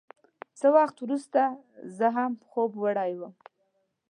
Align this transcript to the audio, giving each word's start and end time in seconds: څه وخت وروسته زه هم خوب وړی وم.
څه 0.59 0.67
وخت 0.77 0.95
وروسته 1.01 1.41
زه 1.97 2.07
هم 2.17 2.33
خوب 2.49 2.71
وړی 2.81 3.11
وم. 3.19 3.33